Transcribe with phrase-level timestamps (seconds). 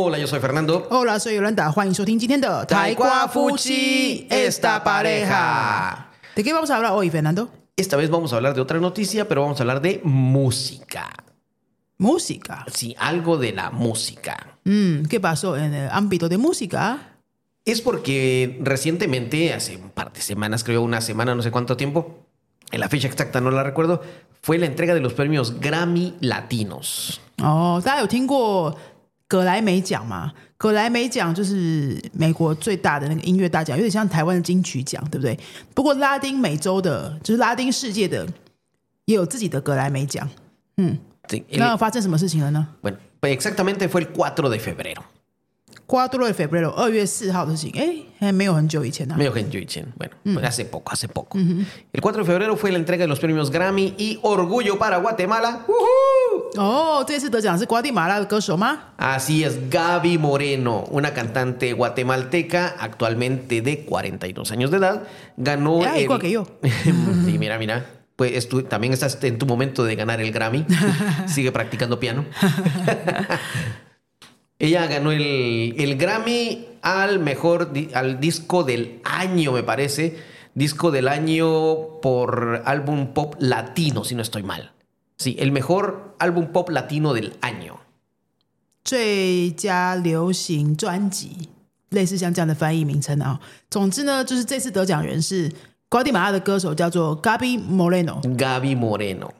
[0.00, 0.86] Hola, yo soy Fernando.
[0.90, 7.48] Hola, soy 尤兰达，欢迎收听今天的台瓜夫妻 esta pareja。¿De qué vamos a hablar hoy, Fernando?
[7.76, 11.10] Esta vez vamos a hablar de otra noticia, pero vamos a hablar de música.
[11.98, 12.64] Música.
[12.72, 14.58] Sí, algo de la música.
[14.64, 17.18] Mm, ¿Qué pasó en el ámbito de música?
[17.64, 22.26] Es porque recientemente, hace un par de semanas, creo una semana, no sé cuánto tiempo,
[22.70, 24.02] en la fecha exacta no la recuerdo,
[24.42, 27.20] fue la entrega de los premios Grammy Latinos.
[27.38, 28.74] 哦，大家有听过
[29.31, 30.29] 格莱美奖嘛？
[30.57, 35.39] 格莱美奖就是美国最大的那个音乐大奖，有点像台湾的金曲奖，对不对？
[35.73, 38.27] 不过拉丁美洲的，就是拉丁世界的，
[39.05, 40.27] 也有自己的格莱美奖。
[40.75, 40.99] 嗯
[41.51, 45.01] 那发生什么事情了呢？bueno, exactamente fue el 4 de febrero.
[45.90, 51.38] 瓜多洛 febrero 二月四号的事情，哎，还没有很久以前呢、 Medio gente dicen, bueno, pues hace poco, hace poco.
[51.92, 55.64] El 4 de febrero fue la entrega de los premios Grammy y Orgullo para Guatemala.
[55.68, 56.58] ¡Uhú!
[56.60, 58.78] 哦，这次得奖是瓜地马拉的歌手吗？
[58.98, 65.02] Así es, Gaby Moreno, una cantante guatemalteca actualmente de 42 años de edad,
[65.36, 66.04] ganó Ah, el...
[66.04, 66.46] igual que yo.
[67.24, 67.86] sí, mira, mira.
[68.16, 70.64] Pues tú también estás en tu momento de ganar el Grammy.
[71.26, 72.24] Sigue practicando piano.
[74.60, 80.16] Ella ganó el, el Grammy al mejor di- al disco del año, me parece.
[80.54, 84.72] Disco del año por álbum pop latino, si no estoy mal.
[85.18, 87.76] Sí, el mejor álbum pop latino del año.
[88.82, 91.50] 最佳流行专辑，
[91.90, 93.38] 类似像这样的翻译名称啊。
[93.68, 95.52] 总之呢，就是这次得奖人是
[95.90, 98.22] 瓜地马拉的歌手，叫做 Gaby Moreno。
[98.22, 99.32] Gaby Moreno.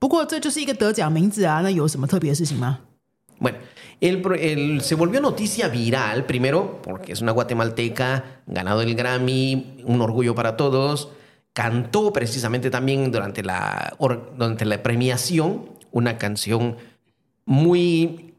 [0.00, 2.80] 不过这就是一个得奖名字啊，那有什么特别的事情吗？
[3.38, 3.58] Bueno,
[4.00, 9.82] el pro- el- se volvió noticia viral, primero, porque es una guatemalteca, ganado el Grammy,
[9.84, 11.08] un orgullo para todos.
[11.52, 16.76] Cantó precisamente también durante la, or- durante la premiación una canción
[17.44, 18.34] muy,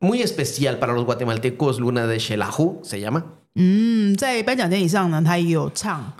[0.00, 3.24] muy especial para los guatemaltecos, Luna de Xelajú, se llama.
[3.54, 6.12] 嗯，在颁奖典礼上呢，他也有唱，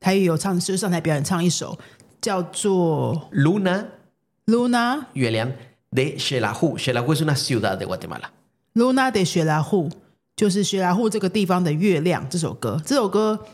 [0.00, 1.78] 他也有唱，就是上台表演唱一首
[2.20, 3.86] 叫做 Luna,
[4.46, 5.52] Luna Yuelian,
[5.92, 6.76] de Xelajú.
[6.78, 8.32] Xelajú es una ciudad de Guatemala.
[8.74, 9.90] Luna de 雪拉户，
[10.36, 12.80] 就是雪拉户这个地方的月亮这首歌。
[12.84, 13.44] 这首歌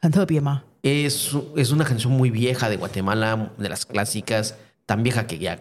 [0.00, 0.62] 很特别吗？
[0.82, 5.60] Es, es una canción muy vieja de Guatemala, de las clásicas, tan vieja que ya,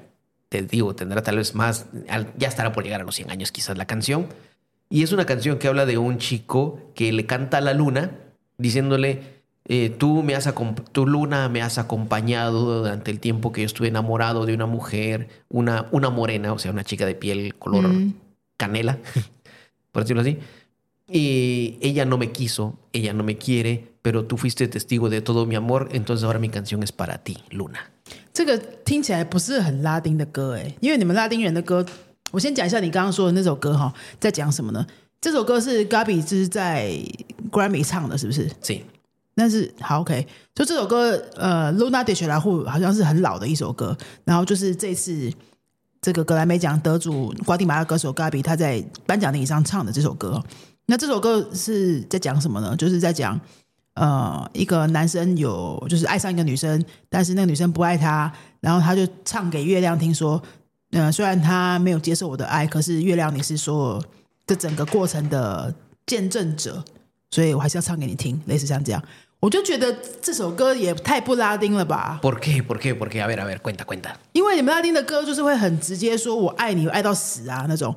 [0.50, 3.52] te digo, tendrá tal vez más, al- ya estará por llegar a los 100 años
[3.52, 4.28] quizás la canción.
[4.90, 8.12] Y es una canción que habla de un chico que le canta a la luna,
[8.58, 9.35] diciéndole,
[9.66, 13.66] eh, tú, me has acom- tu luna me has acompañado durante el tiempo que yo
[13.66, 17.90] estuve enamorado de una mujer, una, una morena, o sea, una chica de piel color
[18.58, 18.98] canela,
[19.92, 20.38] por decirlo así.
[21.08, 25.46] Y ella no me quiso, ella no me quiere, pero tú fuiste testigo de todo
[25.46, 27.92] mi amor, entonces ahora mi canción es para ti, Luna.
[28.34, 31.86] 这个听起来不是很拉丁的歌哎，因为你们拉丁人的歌，
[32.32, 34.88] 我先讲一下你刚刚说的那首歌哈，在讲什么呢？
[35.20, 36.92] 这首歌是 Gabi 就是在
[37.52, 38.50] Grammy 唱的，是不是？
[38.62, 38.82] Sí,
[39.37, 45.31] 但是好 OK，就这首歌呃，Luna de 雪莱户好像是很老的一首歌，然后就是这次
[46.01, 50.43] 这个格莱美奖得主瓜地马拉歌手 Gabi 他在颁奖典礼上唱的这首歌。
[50.87, 52.75] 那这首歌是在讲什么呢？
[52.77, 53.39] 就是在讲
[53.95, 60.43] 呃一个男生有就是爱上一个女生，但是那个女生不爱他，然后他就唱给月亮听说，
[60.93, 64.03] 呃虽然他没有接受我的爱，可是月亮你是说
[64.47, 65.75] 这整个过程的
[66.07, 66.83] 见证者，
[67.33, 69.03] 所以我还是要唱给你听，类似像这样。
[69.41, 69.93] 我就觉得
[70.23, 72.63] 这首歌也太不拉丁了吧，¿por qué?
[72.63, 72.95] ¿Por qué?
[72.95, 73.23] ¿Por qué?
[73.23, 74.15] A ver, a ver, cuenta, cuenta.
[74.33, 77.95] 因为你们拉丁的歌就是会很直接说“我爱你，我爱到死”啊那种。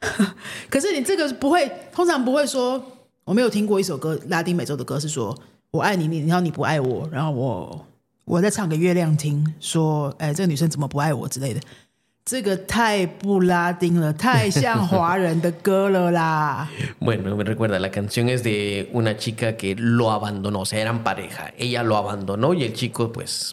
[0.68, 2.92] 可是你这个不会，通常不会说。
[3.24, 5.34] 我没有听过一首歌，拉丁美洲的歌是说
[5.72, 7.86] “我爱你，你然后你不爱我，然后我
[8.26, 11.60] 我在唱给月亮听，说哎，这个女生怎么不爱我之类的”。
[12.24, 16.66] 这个太不拉丁了，太像华人的歌了啦。
[16.98, 21.04] Bueno, me recuerda, la canción es de una chica que lo abandonó, o sea, eran
[21.04, 21.52] pareja.
[21.58, 23.52] Ella lo abandonó y el chico, pues,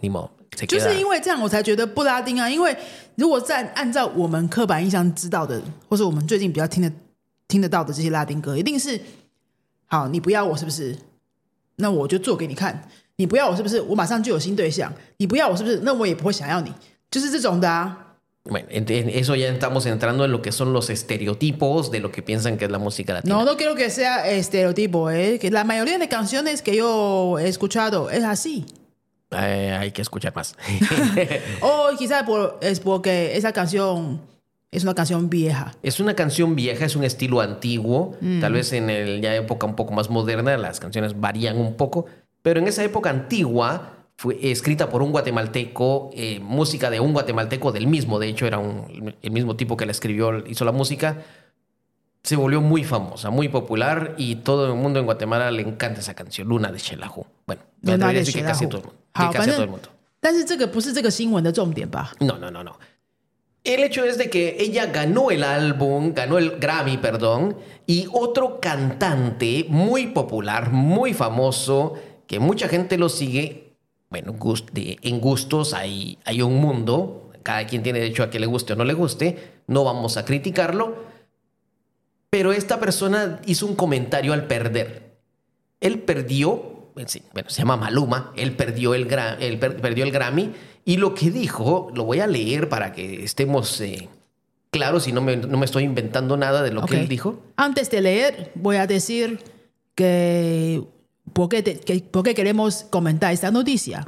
[0.00, 2.50] ni modo, se 就.是因为这样，我才觉得不拉丁啊。
[2.50, 2.76] 因为
[3.14, 6.90] 如果在按照我们刻板印象知道的，或是我们最近比较听的
[7.46, 9.00] 听得到的这些拉丁歌，一定是
[9.86, 10.96] 好，你不要我是不是？
[11.76, 12.88] 那我就做给你看。
[13.14, 13.80] 你不要我是不是？
[13.82, 14.92] 我马上就有新对象。
[15.18, 15.78] 你不要我是不是？
[15.84, 16.72] 那我也不会想要你。
[17.08, 18.06] 就是这种的啊。
[18.48, 22.22] Bueno, en, en eso ya estamos entrando en lo que son los estereotipos de lo que
[22.22, 23.34] piensan que es la música latina.
[23.34, 27.48] No, no quiero que sea estereotipo, eh, que la mayoría de canciones que yo he
[27.48, 28.66] escuchado es así.
[29.30, 30.54] Eh, hay que escuchar más.
[31.60, 34.20] O quizás por, es porque esa canción
[34.70, 35.74] es una canción vieja.
[35.82, 38.16] Es una canción vieja, es un estilo antiguo.
[38.40, 42.06] Tal vez en el ya época un poco más moderna las canciones varían un poco,
[42.42, 47.71] pero en esa época antigua fue escrita por un guatemalteco, eh, música de un guatemalteco
[47.71, 51.17] del mismo, de hecho era un- el mismo tipo que la escribió, hizo la música.
[52.25, 56.13] se volvió muy famosa, muy popular y todo el mundo en Guatemala le encanta esa
[56.13, 57.25] canción, Luna de Shelahu.
[57.45, 58.69] Bueno, me Luna atrevería a de decir que casi Shelahu.
[58.69, 59.01] todo el mundo.
[59.13, 59.89] que 好， casi 反 a todo el 正 mundo.
[60.21, 62.13] 但是这个不是这个新闻的重点吧？
[62.21, 62.71] No, no, no, no.
[63.65, 68.61] El hecho es de que ella ganó el álbum, ganó el Grammy, perdón, y otro
[68.61, 71.95] cantante muy popular, muy famoso,
[72.25, 73.66] que mucha gente lo sigue,
[74.10, 78.38] bueno, gust- de- en gustos hay, hay un mundo, cada quien tiene derecho a que
[78.40, 81.04] le guste o no le guste, no vamos a criticarlo,
[82.30, 85.16] pero esta persona hizo un comentario al perder.
[85.80, 87.22] Él perdió, bueno, se
[87.58, 90.52] llama Maluma, él perdió el, gra- él per- perdió el Grammy
[90.84, 94.08] y lo que dijo, lo voy a leer para que estemos eh,
[94.70, 96.90] claros y no me, no me estoy inventando nada de lo Ok.
[96.90, 97.40] que él dijo.
[97.56, 99.38] Antes de leer, voy a decir
[99.94, 100.82] que
[101.32, 104.04] por qué, te- que- por qué queremos comentar esta noticia。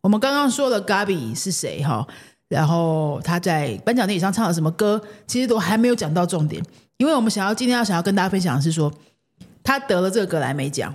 [0.00, 2.06] 我们刚刚说了 Gabi 是谁哈，
[2.48, 6.62] 然后他在颁奖典礼上唱了什么歌，其实都还没有讲到重点，
[6.96, 8.92] 因为我们想要今天要想要跟大家分享的是说，
[9.62, 10.94] 他得了这个格莱美奖，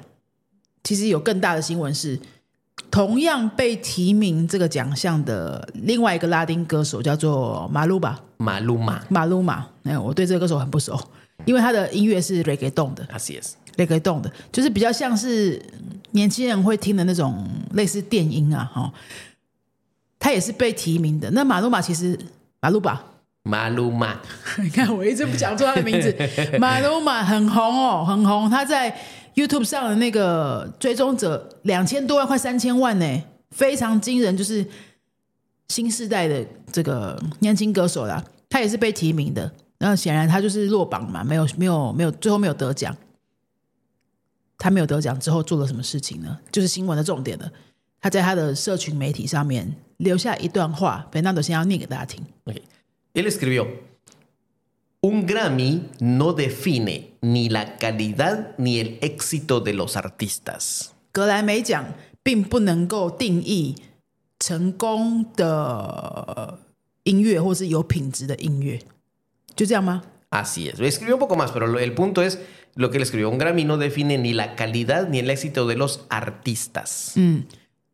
[0.84, 2.20] 其实有更大的新闻是，
[2.90, 8.20] 同样被提名这个奖项的另外一个拉丁歌手叫做马鲁巴。
[8.40, 11.00] Maluma, 马鲁马，哎，我对这个歌手很不熟，
[11.46, 13.06] 因为他的音乐是 reggae 动的。
[13.06, 13.40] Así
[13.76, 15.62] es.，reggae 动的，就是比较像是
[16.12, 18.94] 年轻人会听的那种类似电音啊，哈、
[20.20, 21.30] 他也是被提名的。
[21.32, 22.18] 那马鲁马其实
[22.60, 23.04] 马鲁巴
[23.44, 24.16] ，Maluma.
[24.62, 26.16] 你看我一直不讲出他的名字，
[26.60, 28.96] 马鲁马很红哦，很红，他在
[29.36, 34.66] YouTube 上的那个追踪者两千多万，快三千万呢，非常惊人，就是
[35.70, 39.52] 新时代的这个年轻歌手啦，他也是被提名的。
[39.80, 42.96] 那显然他就是落榜嘛，没有没有没有，最后没有得奖。
[44.64, 46.40] 他没有得奖之后做了什么事情呢？
[46.50, 47.52] 就是新闻的重点了。
[48.00, 52.24] 他在他的社群媒体上面留下一段话，Fernando 先要念给大家听。
[52.46, 52.62] Ok.
[53.14, 53.68] Él escribió,
[55.02, 60.92] un Grammy no define ni la calidad ni el éxito de los artistas.
[61.12, 61.84] 格莱美奖
[62.24, 63.76] 并不能够定义
[64.40, 66.60] 成功的
[67.04, 68.80] 音乐或是有品质的音乐，
[69.58, 70.04] 就这样吗？
[70.33, 70.79] Así es.
[70.81, 72.39] Escribió un poco más, pero lo- el punto es
[72.75, 73.31] lo que él escribió.
[73.31, 77.13] Un Grammy no define ni la calidad ni el éxito de los artistas.
[77.17, 77.45] 嗯，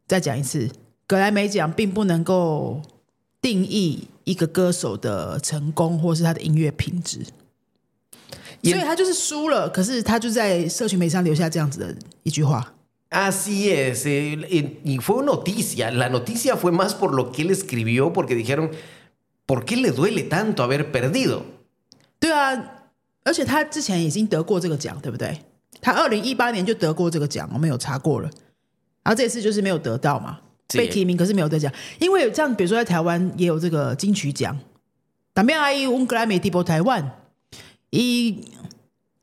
[0.06, 0.70] 再讲一次，
[1.06, 2.82] 格莱美奖并不能够
[3.40, 7.20] 定义一个歌手的成功或是他的音乐品质，
[8.62, 9.68] 也所以他就是输了。
[9.70, 11.94] 可是他就在社群媒体上留下这样子的
[12.24, 12.72] 一句话。
[13.10, 14.04] Así es.
[14.06, 15.92] eh, y, y fue noticia.
[15.92, 18.72] La noticia fue más por lo que él escribió, porque dijeron,
[19.46, 21.44] ¿por qué le duele tanto haber perdido?
[22.29, 22.63] 对啊，
[23.23, 25.35] 而且他之前已经得过这个奖，对不对？
[25.81, 28.29] 他二零一八年就得过这个奖，我们有查过了。
[29.01, 31.73] 然后这次就是没有得到嘛，被提名，可是没有得奖。
[31.99, 34.55] 因为这样，比如说在台湾也有这个金曲奖
[35.33, 37.11] ，también hay un Grammy tipo Taiwan
[37.89, 38.45] y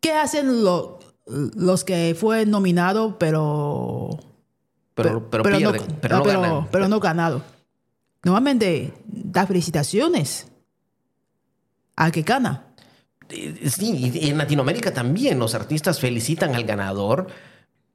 [0.00, 4.19] qué hacen los los que fue nominado pero
[4.97, 6.69] Pero, pero, no, pierden, pero no pero, ganan.
[6.73, 7.43] pero no ganado.
[8.25, 10.47] Normalmente da felicitaciones
[11.97, 12.65] al que gana.
[13.29, 17.27] Eh, Sí, y en Latinoamérica también los artistas felicitan al ganador.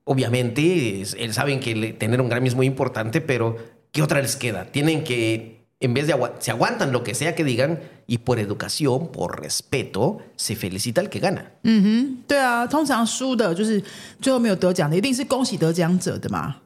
[0.04, 3.56] Obviamente, es- eh, saben que le- tener un Grammy es muy importante, pero
[3.92, 4.64] ¿qué otra les queda?
[4.70, 8.38] Tienen que, en vez de agua- se aguantan lo que sea que digan y por
[8.38, 11.52] educación, por respeto, se felicita al que gana.
[11.64, 13.82] 嗯哼，对啊，通常输的就是
[14.22, 16.56] 最后没有得奖的，一定是恭喜得奖者的嘛，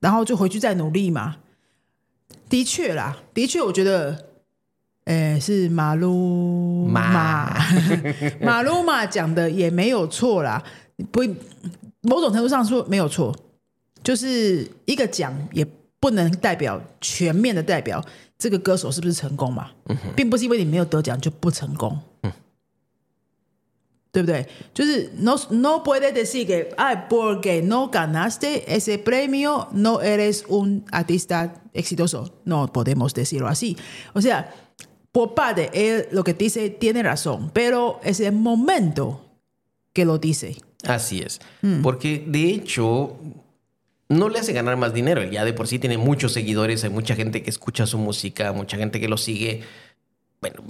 [0.00, 1.36] 然后就回去再努力嘛。
[2.48, 4.26] 的确啦，的确，我觉得，
[5.05, 7.53] 诶，是马路马
[8.41, 10.63] 马路马讲的也没有错啦，
[11.11, 11.21] 不，
[12.01, 13.35] 某种程度上说没有错，
[14.03, 15.65] 就是一个奖也
[15.99, 18.03] 不能代表全面的代表
[18.37, 19.71] 这个歌手是不是成功嘛，
[20.15, 21.99] 并不是因为你没有得奖就不成功。
[24.13, 24.47] 对不对？
[24.75, 31.51] 就是 no no puede decir que ay porque no ganaste ese premio no eres un artista
[31.73, 33.75] exitoso no podemos decirlo así
[34.13, 34.45] o sea
[35.13, 39.23] por parte, él lo que dice tiene razón, pero es el momento
[39.93, 40.57] que lo dice.
[40.83, 41.39] Así es.
[41.61, 41.83] Hmm.
[41.83, 43.15] Porque de hecho,
[44.09, 45.21] no le hace ganar más dinero.
[45.21, 48.53] Él ya de por sí tiene muchos seguidores, hay mucha gente que escucha su música,
[48.53, 49.61] mucha gente que lo sigue.
[50.41, 50.63] Bueno,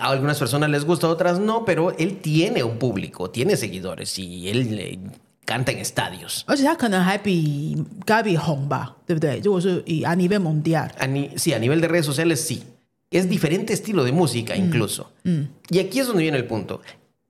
[0.00, 4.18] a algunas personas les gusta, a otras no, pero él tiene un público, tiene seguidores
[4.18, 4.98] y él eh,
[5.44, 6.46] canta en estadios.
[6.48, 6.78] O sea,
[8.06, 8.36] Gaby
[10.06, 10.94] a nivel mundial.
[11.36, 12.64] Sí, a nivel de redes sociales sí.
[13.10, 15.06] Es diferente estilo de música incluso.
[15.24, 16.80] Y aquí es donde viene el punto.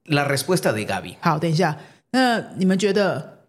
[0.05, 1.17] La respuesta de Gaby.
[1.21, 1.77] 好，等一下，
[2.11, 3.47] 那你们觉得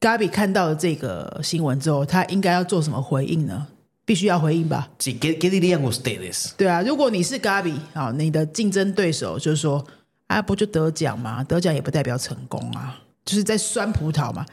[0.00, 3.66] Gabi 看到了这个新闻之后，他应该要做什么回应呢？
[4.04, 6.52] 必须要回应吧？Sí, ¿qué, qué dirían ustedes?
[6.56, 9.84] 对啊，如果你是 Gabi 啊，你的竞争对手就是说
[10.28, 11.42] 啊，不就得奖嘛？
[11.42, 14.46] 得奖也不代表成功啊，就是在酸葡萄嘛。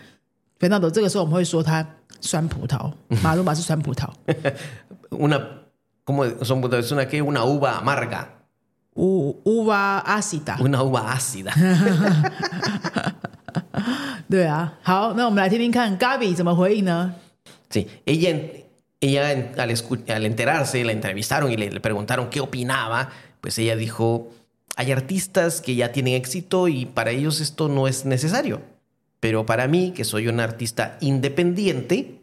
[0.58, 1.86] 费纳多，这个时候我们会说他
[2.22, 4.10] 酸葡萄，马鲁马是酸葡萄
[5.12, 5.40] ，Una,
[6.05, 6.73] ¿cómo son?
[6.75, 7.21] Es una, ¿qué?
[7.23, 8.29] una uva amarga,
[8.95, 10.57] 乌乌瓦阿西达。
[10.61, 11.53] una uva ácida.
[14.29, 17.15] 对啊，好，那我们来听听看 Gaby 怎么回应呢？
[17.71, 18.65] Sí, ella, en-
[19.01, 23.59] ella en- al, escu- al enterarse, la entrevistaron y le, le preguntaron qué opinaba, pues
[23.59, 24.31] ella dijo,
[24.77, 28.61] hay artistas que ya tienen éxito y para ellos esto no es necesario.
[29.21, 32.21] Pero para mí, que soy un artista independiente, eh,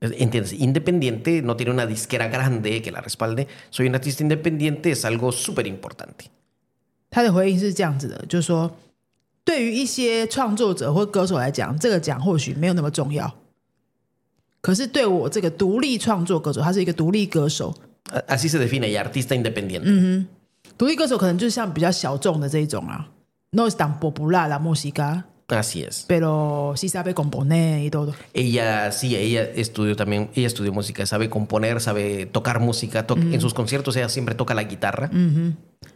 [0.00, 0.52] ¿entiendes?
[0.52, 5.32] Independiente, no tiene una disquera grande que la respalde, soy un artista independiente, es algo
[5.32, 6.30] súper importante.
[7.10, 8.76] 他的回应是这样子的，就是说，
[9.44, 13.34] 对于一些创作者或歌手来讲，这个奖或许没有那么重要，
[14.60, 17.74] 可是对我这个独立创作歌手，他是一个独立歌手，
[18.10, 20.26] A- Así se define ya, artista independiente.
[20.76, 23.08] 独立歌手可能就是像比较小众的这一种啊，
[23.50, 25.22] no es tan popular la música。
[25.50, 26.04] Así es.
[26.08, 28.14] pero sí sabe componer y todo.
[28.34, 33.06] Ella, sí, ella estudió también, ella estudió música, sabe componer, sabe tocar música.
[33.06, 35.08] to- En sus conciertos ella siempre toca la guitarra.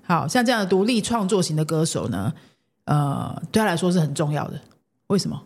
[0.06, 2.32] 好像这样的独立创作型的歌手呢，
[2.84, 4.60] 呃，对他来说是很重要的。
[5.08, 5.42] 为什么？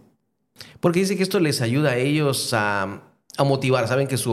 [0.80, 3.00] Porque dice que esto les ayuda a ellos a,
[3.38, 3.88] a motivar.
[3.88, 4.30] Saben que su,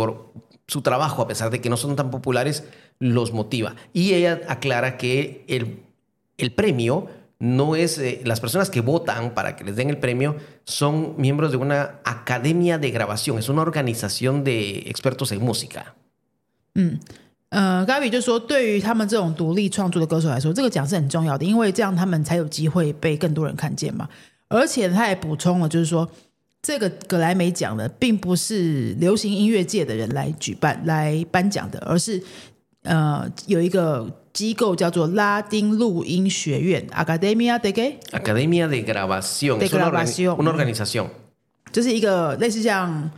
[0.68, 2.64] su trabajo, a pesar de que no son tan populares,
[3.00, 3.76] los motiva.
[3.94, 5.80] Y ella aclara que el,
[6.38, 7.08] el premio
[7.39, 7.99] no es...
[7.99, 12.01] eh, las personas que votan para que les den el premio son miembros de una
[12.05, 13.39] academia de grabación.
[13.39, 15.95] Es una organización de expertos en música.
[17.49, 24.09] 呃，Gaby 就说，对于他们这种独立创作的歌手来说，这个奖是很重要的，因为这样他们才有机会被更多人看见嘛。
[24.49, 26.11] 而且他也补充了，就是说，
[26.61, 32.23] 这个格莱美奖呢，并不是流行音乐界的人来举办、来颁奖的，而是
[32.87, 39.59] 呃有一个机构叫做拉丁录音学院 （Academia de Gay），Academia de Grabación.
[39.59, 40.37] De es una, organi- grabación.
[40.39, 41.09] una organización.
[41.73, 43.11] 就是一个类似像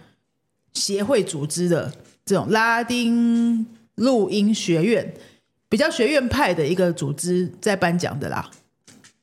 [0.72, 1.92] 协会组织的
[2.24, 5.14] 这种拉丁录音学院，
[5.68, 8.50] 比较学院派的一个组织在颁奖的啦，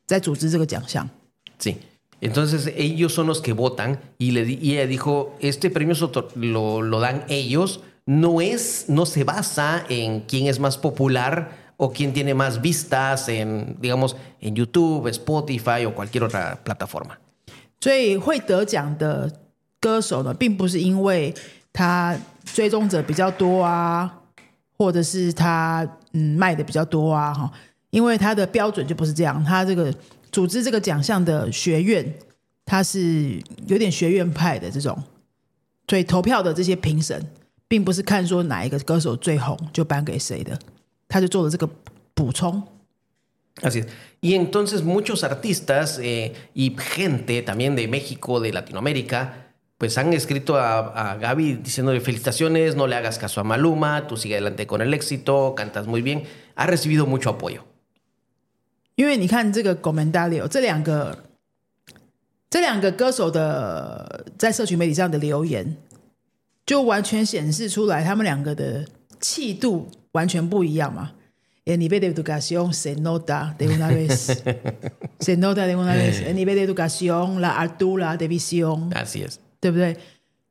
[0.06, 1.10] 在组织这个奖项。
[1.60, 1.76] Sí.
[2.22, 6.82] Entonces ellos son los que votan y, le, y ella dijo, este premio otor- lo,
[6.82, 12.14] lo dan ellos, no, es, no se basa en quién es más popular o quién
[12.14, 17.18] tiene más vistas en, digamos, en YouTube, Spotify o cualquier otra plataforma.
[17.82, 19.32] 所以会得奖的
[19.80, 21.34] 歌手呢，并不是因为
[21.74, 24.22] 他追踪者比较多啊，
[24.78, 27.52] 或者是他嗯卖的比较多啊，哈，
[27.92, 29.44] 因为他的标准就不是这样。
[29.44, 29.94] 他这个
[30.32, 32.14] 组织这个奖项的学院，
[32.66, 34.98] 他是有点学院派的这种，
[35.88, 37.24] 所以投票的这些评审，
[37.69, 40.59] 并不是看说哪一个歌手最红就颁给谁的，
[41.09, 41.69] 他就做了这个
[42.15, 42.63] 补充。
[43.63, 43.89] Así es.
[44.21, 50.57] Y entonces muchos artistas eh, y gente también de México, de Latinoamérica, pues han escrito
[50.57, 54.81] a, a Gaby diciéndole felicitaciones, no le hagas caso a Maluma, tú sigue adelante con
[54.83, 56.25] el éxito, cantas muy bien.
[56.55, 57.65] Ha recibido mucho apoyo.
[58.97, 61.17] 因为你看这个 g o m e n d a l i o 这两个
[62.51, 65.77] 这两个歌手的在社群媒体上的留言，
[66.66, 68.86] 就完全显示出来他们两个的
[69.20, 71.12] 气度完全不一样嘛。
[71.66, 74.38] El nivel de educación se nota de una vez,
[75.20, 76.22] se nota de una vez.
[76.22, 79.38] El nivel de educación, la altura de visión，Así es.
[79.60, 79.98] 对不对？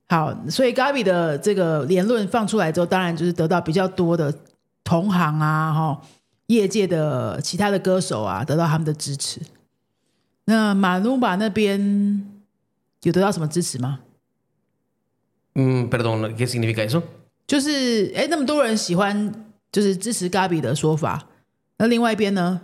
[0.08, 4.34] 好，所以 Gaby 的这个言论放出来之后，当然就是得到比较多的
[4.82, 6.02] 同行啊，哈，
[6.48, 9.40] 业界的其他的歌手啊，得到他们的支持。
[10.46, 12.28] 那马努巴那边
[13.02, 14.00] 有得到什么支持吗？
[15.53, 17.03] Mm, perdón, ¿qué significa eso?
[17.47, 19.33] 就是哎，那么多人喜欢，
[19.71, 21.27] 就是支持 Gaby 的说法。
[21.77, 22.61] 那另外一边呢？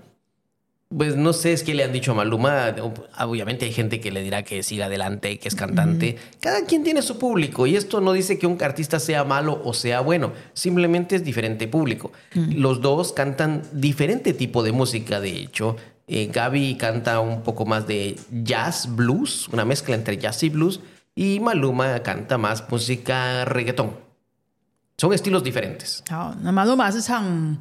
[0.96, 2.74] Pues no sé, es que le han dicho a Maluma.
[3.18, 6.16] Obviamente hay gente que le dirá que siga adelante, que es cantante.
[6.40, 9.74] Cada quien tiene su público y esto no dice que un artista sea malo o
[9.74, 10.32] sea bueno.
[10.54, 12.12] Simplemente es diferente público.
[12.34, 15.76] Los dos cantan diferente tipo de música, de hecho.
[16.08, 20.80] Eh, Gaby canta un poco más de jazz, blues, una mezcla entre jazz y blues.
[21.15, 23.91] Y Maluma canta más música reggaetón.
[24.97, 26.01] Son estilos diferentes.
[26.09, 27.57] 好，那马努马是唱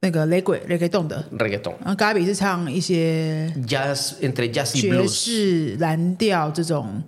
[0.00, 1.74] 那个雷鬼雷鬼动的，Reggaetón.
[1.84, 5.08] 然后 Gaby 是唱一些 Jazz, entre jazz y 爵 blues.
[5.08, 7.02] 士、蓝调这种。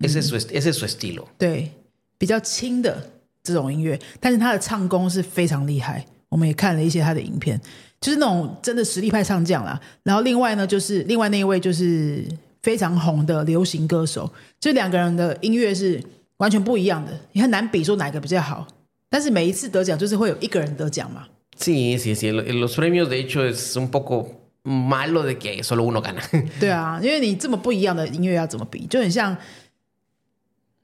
[0.00, 1.26] Ese es su, est- ese es su estilo.
[1.38, 1.70] 对，
[2.16, 3.10] 比较轻的
[3.42, 6.04] 这种音乐，但是他的唱功是非常厉害。
[6.30, 7.60] 我们也看了一些他的影片，
[8.00, 9.78] 就是那种真的实力派唱将啦。
[10.02, 12.24] 然后另外呢，就是另外那一位就是
[12.62, 16.02] 非常红的流行歌手，这两个人的音乐是
[16.36, 18.66] 完全不一样的，也很难比说哪个比较好。
[19.08, 21.26] 但是每一次得奖就是会有一个人得奖嘛
[21.58, 22.30] ，Sí, sí, sí.
[22.32, 24.28] Lo- Los premios, de hecho, es un poco
[24.62, 26.22] malo de que solo uno gana.
[26.60, 29.36] 对啊，因为你这么不一样的音乐要怎么比，就很像，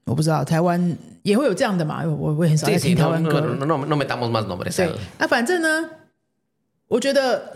[0.03, 3.39] 我不知道台湾也会有这样的嘛，我也很少听台湾歌。
[3.39, 4.75] no, no, metamos más nombres.
[4.75, 5.89] 对那反正呢，
[6.87, 7.55] 我觉得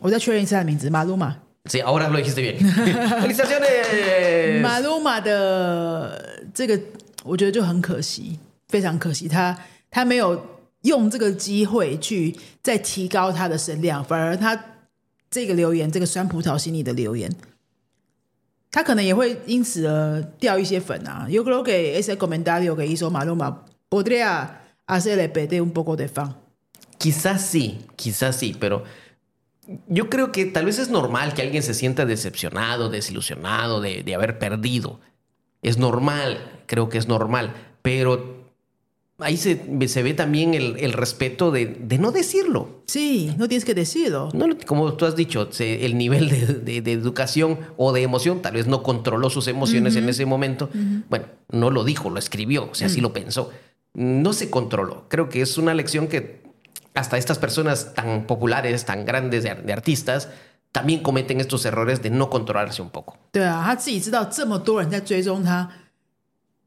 [0.00, 1.36] 我再确认一次他的名字，马鲁马。
[1.70, 2.58] Sí, ahora lo dijiste bien.
[2.58, 4.60] ¡Felicitaciones!
[4.60, 6.76] 马鲁马的这个，
[7.22, 9.56] 我觉得就很可惜，非常可惜，他
[9.88, 10.44] 他没有
[10.82, 14.60] 用这个机会去再提高他的声量，反而他
[15.30, 17.30] 这个留言，这个酸葡萄心理的留言，
[18.72, 21.28] 他可能也会因此而掉一些粉啊。
[21.30, 26.34] Yo creo que ese comentario que hizo Maluma podría hacerle perder un poco de fan.
[26.98, 28.82] Quizás sí, quizás sí, pero
[29.88, 34.14] yo creo que tal vez es normal que alguien se sienta decepcionado, desilusionado de, de
[34.14, 35.00] haber perdido.
[35.62, 38.40] Es normal, creo que es normal, pero
[39.18, 42.82] ahí se, se ve también el, el respeto de, de no decirlo.
[42.86, 44.30] Sí, no tienes que decirlo.
[44.32, 46.30] No, como tú has dicho, se- el nivel
[46.64, 50.70] de, de- educación o de emoción, tal vez no controló sus emociones en ese momento.
[51.10, 53.50] Bueno, no lo dijo, lo escribió, o sea, así lo pensó.
[53.92, 55.04] No se controló.
[55.08, 56.40] Creo que es una lección que
[56.94, 60.28] hasta estas personas tan populares, tan grandes de, de artistas,
[60.72, 63.14] también cometen estos errores de no controlarse un poco.
[63.32, 65.68] 对啊，他自己知道这么多人在追踪他，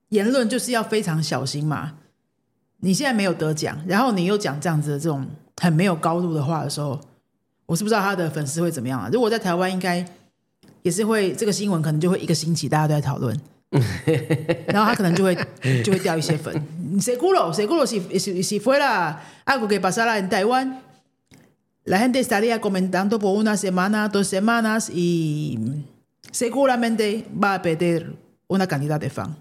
[0.09, 1.93] 言论就是要非常小心嘛。
[2.81, 5.25] 你现在没有得奖，然后你又讲这样子的这种
[5.61, 6.99] 很没有高度的话的时候，
[7.65, 9.09] 我是不知道他的粉丝会怎么样啊。
[9.11, 10.05] 如果在台湾，应该
[10.81, 13.39] 也是会这个新闻可能就会一个星期大家都在讨论，
[14.67, 15.33] 然后他可能就会
[15.81, 16.53] 就会掉一些粉。
[16.99, 20.81] seguro, seguro, si, fuera algo que pasara en Taiwán,
[21.85, 25.59] la gente estaría comentando por una semana, dos semanas y
[26.31, 28.15] seguramente va a perder
[28.47, 29.37] una cantidad de fan.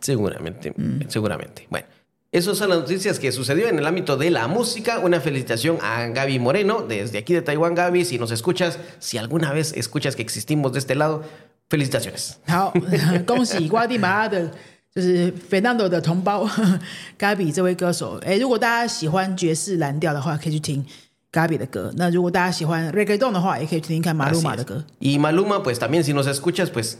[0.00, 1.08] Seguramente, mm.
[1.08, 1.66] seguramente.
[1.70, 1.86] Bueno,
[2.30, 4.98] esas son las noticias que sucedió en el ámbito de la música.
[4.98, 8.04] Una felicitación a Gaby Moreno, desde aquí de Taiwán, Gaby.
[8.04, 11.24] Si nos escuchas, si alguna vez escuchas que existimos de este lado,
[11.70, 12.38] felicitaciones.
[12.46, 12.72] No,
[13.26, 13.68] como si,
[14.93, 16.47] 地马拉的，就是 Fernando 的同胞
[17.17, 18.17] Gabi 这位歌手。
[18.25, 20.85] 哎，如果大家喜欢爵士蓝调的话，可以去听
[21.31, 21.91] Gabi 的歌。
[21.97, 24.67] 那如果大家喜欢 Reggaeton 的话，也可以去听看马鲁 Así 马的 es.
[24.67, 24.83] 歌。
[24.99, 26.97] Y Maluma, pues también si nos escuchas, pues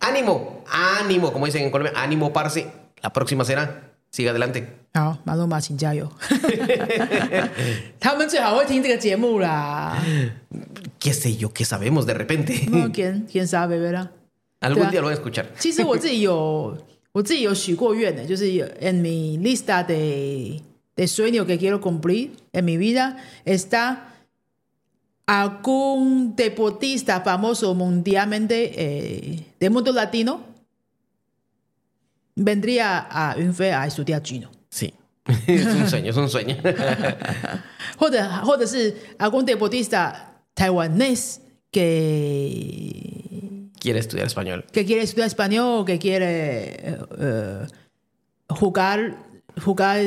[0.00, 2.66] ánimo, ánimo, como dicen en Colombia, ánimo, parce.
[3.02, 3.68] La próxima será.
[4.10, 4.64] Siga adelante.
[4.94, 6.08] 好，马鲁马，请加油！
[8.00, 9.98] 他们最好会听这个节目啦。
[10.98, 11.52] ¿Qué sé yo?
[11.52, 12.66] ¿Qué sabemos de repente?
[12.72, 14.08] 嗯，quién quién sabe verdad？
[14.60, 14.92] Algún Sí.
[14.92, 15.44] día lo voy a escuchar.
[15.58, 16.78] 其实我自己有，
[17.12, 20.60] 我自己有许过愿的，就是有 en mi lista de
[20.96, 24.14] de sueño que quiero cumplir en mi vida está
[25.26, 30.40] algún deportista famoso mundialmente eh, del mundo latino
[32.36, 34.92] vendría a Yunfe a estudiar chino， Sí.
[35.46, 36.56] es un sueño, es un sueño.
[37.98, 41.40] 或者或者是 algún deportista taiwanés
[41.72, 43.09] que
[43.80, 44.64] Quiere estudiar español.
[44.72, 47.66] que quiere estudiar español, que quiere eh, eh,
[48.48, 49.16] jugar,
[49.64, 50.00] jugar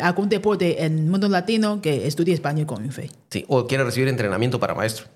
[0.00, 3.10] algún deporte en el mundo latino, que estudie español con Yunfei.
[3.30, 3.44] Sí.
[3.48, 5.06] O quiere recibir entrenamiento para maestro.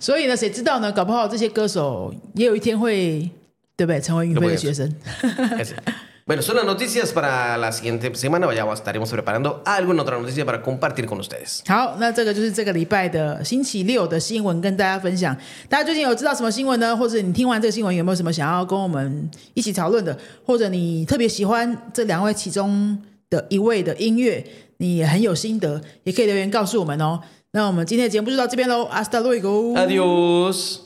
[0.00, 0.92] 所以呢，谁知道呢？
[0.92, 3.30] 搞不好这些歌手也有一天会，
[3.76, 4.00] 对不对？
[4.00, 4.92] 成为云飞的学生。
[6.29, 8.53] Bueno, son las noticias para la siguiente semana.
[8.53, 11.63] Ya estaremos preparando alguna otra noticia para compartir con ustedes.
[11.67, 15.35] 好，那这个就是这个礼拜的星期六的新闻，跟大家分享。
[15.67, 16.95] 大家最近有知道什么新闻呢？
[16.95, 20.15] 或者你听完这个新闻有没有什么想要跟我们一起讨论的？
[20.45, 22.95] 或者你特别喜欢这两位其中
[23.31, 24.45] 的一位的音乐，
[24.77, 27.19] 你也很有心得，也可以留言告诉我们哦。
[27.53, 29.73] 那我们今天的节目就到这边喽，Hasta luego。
[29.73, 30.77] Adiós.